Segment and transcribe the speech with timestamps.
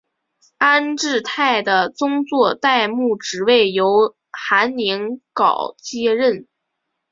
[0.57, 6.47] 安治泰的宗座代牧职位由韩宁镐接任。